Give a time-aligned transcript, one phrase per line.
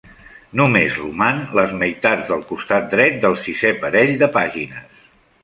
[0.59, 5.07] Només roman les meitats del costat dret del sisè parell de pàgines.